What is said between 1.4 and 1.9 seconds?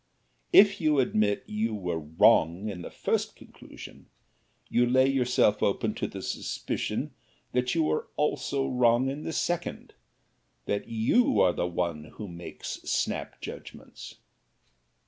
you